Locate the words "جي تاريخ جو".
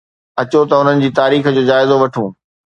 1.03-1.63